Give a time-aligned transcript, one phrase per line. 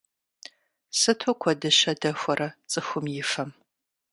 [0.99, 3.49] Сыту куэдыщэ дэхуэрэ цӏыхум и фэм…